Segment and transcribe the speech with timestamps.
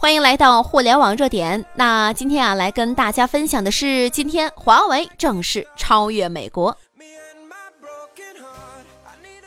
[0.00, 1.64] 欢迎来到互联网热点。
[1.74, 6.76] 那今天啊，来跟大家分享的是，今天华为正式超越美国。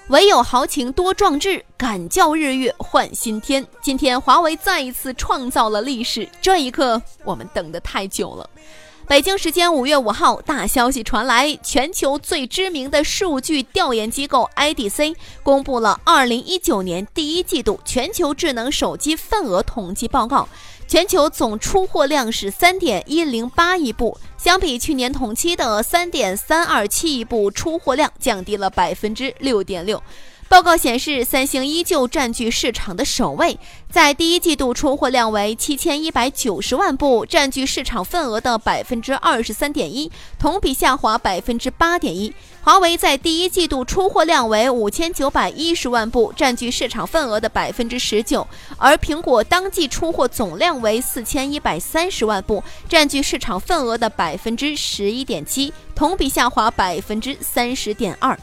[0.09, 3.65] 唯有豪情多壮志，敢叫日月换新天。
[3.81, 8.49] 今天华为再一次创造了历史，这一刻我们等得太久了。
[9.07, 20.47] 北京时间五月五号，大消息传来，全球最知名的数据调研机构 IDC 公布了二零一九年第一季度全球智能手机份额统计报告，
[20.87, 30.01] 全球总出货量是三点一零八亿部，相比去年同期的三点三二七亿部，出货量降低了百分之六点六。
[30.51, 33.57] 报告显示，三星依旧占据市场的首位，
[33.89, 42.33] 在第一季度出货量为七千一百九十万部，占据市场份额的百分之二十三点一，同比下滑百分之八点一。
[42.63, 58.37] 华为在第一季度出货量为五千九百一十万部，占据市场份额的百分之十九，而苹果当季出货总量为四千一百三十万部，占据市场份额的百分之十一点七，同比下滑百分之三十点二。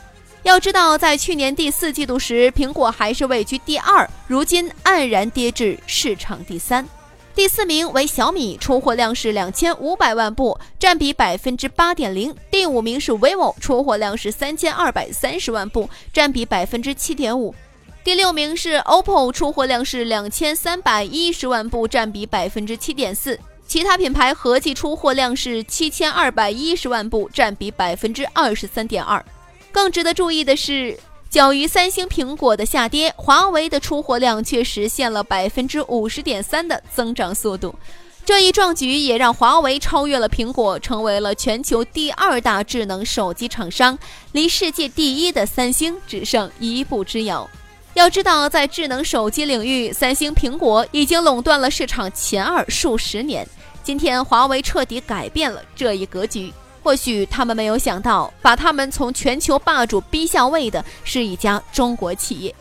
[0.44, 6.86] 要知道，在去年第四季度时，苹果还是位居第二，如今黯然跌至市场第三。
[7.34, 12.34] 第四名为小米，出货量是两千五百万部，占比百分之八点零。
[12.50, 17.54] 第五名是 vivo，出货量是三千二百三十万部，占比百分之七点五。
[18.02, 23.38] 第六名是 OPPO，出货量是两千三百一十万部，占比百分之七点四。
[23.66, 29.22] 其他品牌合计出货量是七千二百一十万部，占比百分之二十三点二。
[29.78, 30.98] 更值得注意的是，
[31.30, 37.72] 较于三星、苹果的下跌，华为的出货量却实现了百分之五十点三的增长速度。
[38.24, 43.96] 这一壮举也让华为超越了苹果，成为了全球第二大智能手机厂商，
[44.32, 47.48] 离世界第一的三星只剩一步之遥。
[47.94, 53.46] 要知道，在智能手机领域，三星、苹果已经垄断了市场前二数十年。
[53.84, 56.52] 今天，华为彻底改变了这一格局。
[56.88, 62.54] 或许他们没有想到，把他们从全球霸主逼下位的是一家中国企业。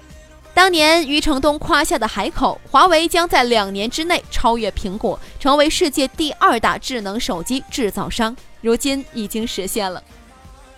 [0.53, 10.03] 当年余承东夸下的海口，华为将在两年之内超越苹果，成为世界第二大智能手机制造商，如今已经实现了。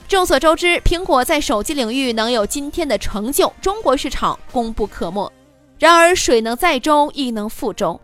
[0.07, 5.33] 众所周知，苹果在手机领域能有今天的成就，中国市场功不可没。
[5.79, 7.99] 然而，水能载舟，亦能覆舟。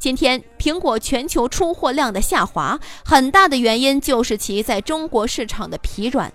[0.00, 6.32] 今天，苹果全球出货量的下滑，很大的原因就是其在中国市场的疲软。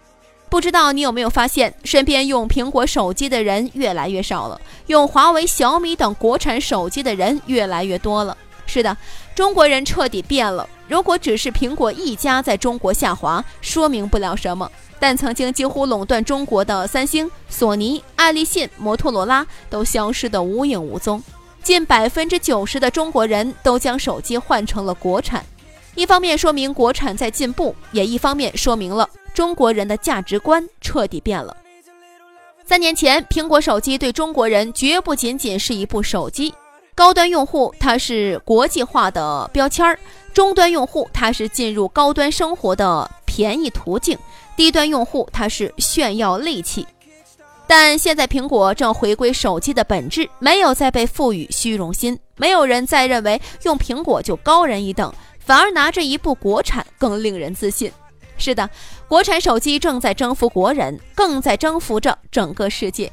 [0.51, 8.37] 不知道你有没有发现，身边用苹果手机的人越来越少了，用华为、小米等国产手机的人越来越多了。
[8.67, 8.95] 是的，
[9.33, 10.69] 中国人彻底变了。
[10.87, 14.71] 如果只是苹果一家在中国下滑，说明不了什么。
[14.99, 21.21] 但曾经几乎垄断中国的三星、索尼、爱立信、摩托罗拉，都消失得无影无踪。
[21.65, 25.43] 近百分之九十的中国人都将手机换成了国产，
[25.95, 31.57] 一方面说明国产在进步，也一方面说明了中国人的价值观彻底变了。
[32.67, 36.53] 三年前，苹果手机对中国人绝不仅仅是一部手机，
[36.93, 39.97] 高端用户它是国际化的标签儿，
[40.35, 44.15] 中端用户它是进入高端生活的便宜途径，
[44.55, 46.85] 低端用户它是炫耀利器。
[47.67, 57.91] 但现在苹果正回归手机的本质，没有再被赋予虚荣心，没有人再认为用苹果就高人一等，反而拿着一部国产更令人自信。
[58.37, 58.69] 是的，
[59.07, 63.11] 国产手机正在征服国人，更在征服着整个世界。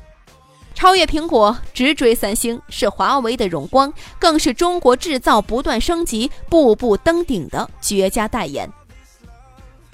[0.74, 8.68] 超越苹果，直追三星，是华为的荣光，更是中国制造不断升级、步步登顶的绝佳代言。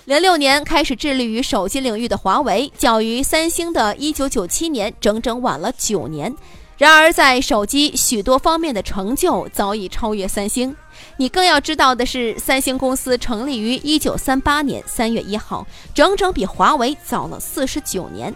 [0.09, 6.35] 零六年开始致力于手机领域的华为，较于三星的一九九七年整整晚了九年。
[6.79, 10.75] 然而，在手机许多方面的成就早已超越三星。
[11.19, 18.33] 你更要知道的是，三星公司成立于一九三八年三月一号，整整比华为早了四十九年；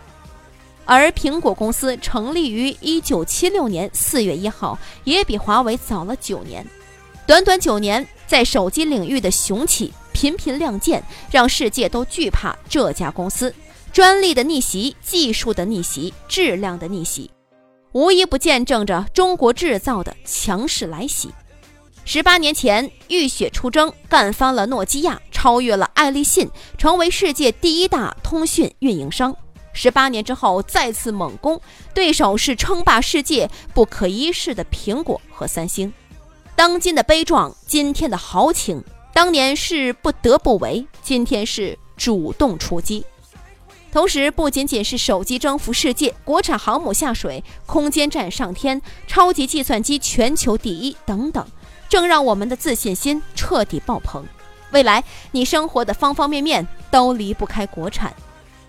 [0.85, 6.67] 而苹果公司成立于一九七六年四月一号，也比华为早了九年。
[7.27, 9.91] 短短九年，在手机领域的雄起。
[10.13, 13.55] 频频亮剑，让世界都惧怕这家公司。
[13.93, 17.31] 专利的逆袭，技术的逆袭，质量的逆袭，
[17.93, 21.31] 无一不见证着中国制造的强势来袭。
[22.05, 29.37] 十八年前，浴血出征，干翻了诺基亚，超越了爱立信，成为世界第一大通讯运营商。
[29.75, 31.61] 十八年之后，再次猛攻，
[31.95, 35.93] 对手是称霸世界、不可一世的苹果和三星。
[36.57, 38.83] 当今的悲壮，今天的豪情。
[39.13, 43.05] 当年是不得不为，今天是主动出击。
[43.93, 51.47] 同时，不仅仅是手机征服世界，国产航母下水，空间站上天，超级计算机全球第一等等，
[51.91, 54.25] 正让我们的自信心彻底爆棚。
[54.71, 58.15] 未来你生活的方方面面都离不开国产，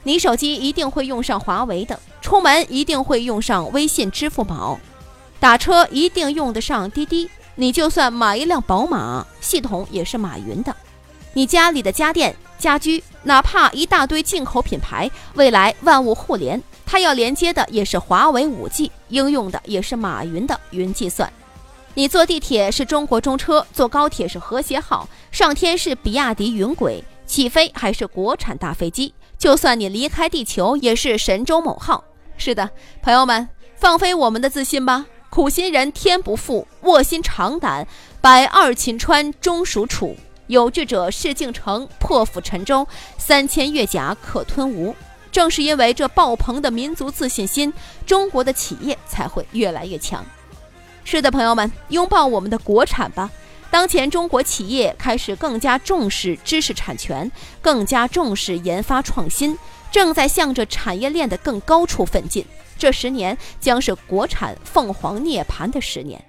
[0.04, 4.78] 你手机一定会用上华为的，出门一定会用上微信、支付宝，
[5.40, 7.30] 打车一定用得上滴滴。
[7.56, 10.76] 你就算买一辆宝马，系统也是马云的。
[11.34, 21.32] 你家里的家电、家居，哪怕一大堆进口品牌，未来万物互联，它要连接的也是华为五 G，应用的也是马云的云计算。
[21.96, 29.14] 你坐地铁是中国中车，坐高铁是和谐号，上天是比亚迪云轨，起飞还是国产大飞机。
[29.38, 32.04] 就算你离开地球，也是神舟某号。
[32.38, 32.70] 是的，
[33.02, 35.06] 朋友们，放飞我们的自信吧！
[35.34, 37.88] 苦心人天不负，卧薪尝胆，
[38.22, 40.16] 百二秦川终属楚。
[40.46, 42.88] 有志者事竟成，破釜沉舟，
[43.18, 44.96] 三千越甲可吞吴。
[45.32, 47.74] 正是因为这爆棚的民族自信心，
[48.06, 50.24] 中国的企业才会越来越强。
[51.04, 53.32] 是的，朋友们，拥抱我们的国产吧！
[53.72, 59.58] 当前中国企业开始更加重视知识产权，更加重视研发创新，
[59.92, 62.46] 正在向着产业链的更高处奋进。
[62.78, 66.24] 这十年将是国产凤凰涅槃的十年。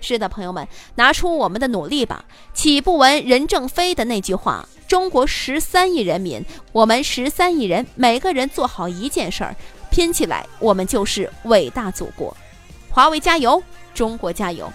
[0.00, 2.24] 是的，朋友们，拿出我们的努力吧！
[2.54, 6.42] 岂不闻任正非的那句话：“中国十三亿人民，
[6.72, 9.54] 我们十三亿人，每个人做好一件事儿，
[9.90, 12.34] 拼起来，我们就是伟大祖国。”
[12.88, 13.62] 华为加油！
[13.92, 14.72] 中国加油！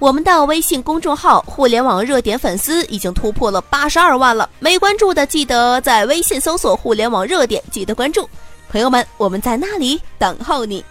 [0.00, 8.28] 我们的微信公众号“互联网热点”粉丝已经突破了八十二万了，没关注的记得在微信搜索“互联网热点”，记得关注。
[8.72, 10.82] 朋友们，我们在那里等候你。